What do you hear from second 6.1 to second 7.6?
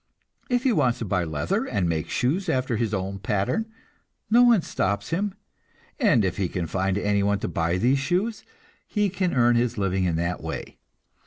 if he can find anyone to